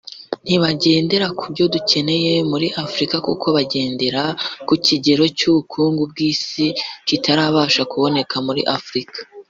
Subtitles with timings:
[0.45, 4.23] ntibagendera ku byo dukeneye muri Afurika kuko bagendera
[4.67, 6.67] ku kigero cy’ubukungu bw’Isi
[7.07, 9.17] kitarabasha kuboneka muri Afurika